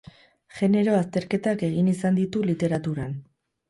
[0.59, 3.19] Genero azterketak egin izan ditu literaturan.